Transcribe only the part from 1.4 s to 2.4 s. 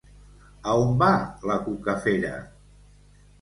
la cucafera?